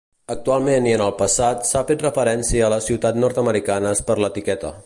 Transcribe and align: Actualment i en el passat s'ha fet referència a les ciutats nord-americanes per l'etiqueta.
Actualment 0.35 0.87
i 0.91 0.95
en 0.99 1.03
el 1.07 1.11
passat 1.19 1.69
s'ha 1.73 1.83
fet 1.91 2.07
referència 2.07 2.67
a 2.69 2.73
les 2.77 2.91
ciutats 2.91 3.23
nord-americanes 3.27 4.07
per 4.09 4.21
l'etiqueta. 4.27 4.79